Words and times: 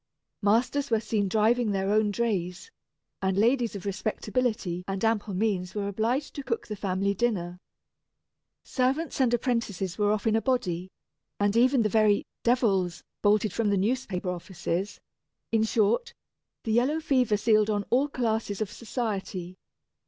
Masters 0.41 0.89
were 0.89 0.99
seen 0.99 1.27
driving 1.29 1.71
their 1.73 1.91
own 1.91 2.09
drays; 2.09 2.71
and 3.21 3.37
ladies 3.37 3.75
of 3.75 3.85
respectability 3.85 4.83
and 4.87 5.05
ample 5.05 5.35
means 5.35 5.75
were 5.75 5.87
obliged 5.87 6.33
to 6.33 6.43
cook 6.43 6.65
the 6.65 6.75
family 6.75 7.13
dinner. 7.13 7.59
Servants 8.63 9.21
and 9.21 9.31
apprentices 9.31 9.99
were 9.99 10.11
off 10.11 10.25
in 10.25 10.35
a 10.35 10.41
body; 10.41 10.89
and 11.39 11.55
even 11.55 11.83
the 11.83 11.87
very 11.87 12.25
"devils" 12.41 13.03
bolted 13.21 13.53
from 13.53 13.69
the 13.69 13.77
newspaper 13.77 14.31
offices; 14.31 14.99
in 15.51 15.61
short, 15.61 16.15
the 16.63 16.71
yellow 16.71 16.99
fever 16.99 17.37
seized 17.37 17.69
on 17.69 17.85
all 17.91 18.07
classes 18.07 18.59
of 18.59 18.71
society. 18.71 19.55